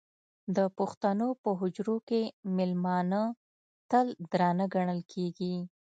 [0.55, 2.21] د پښتنو په حجرو کې
[2.55, 3.21] مېلمانه
[3.91, 5.55] تل درانه ګڼل کېږي.